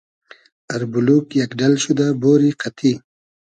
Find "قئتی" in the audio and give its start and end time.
2.61-2.91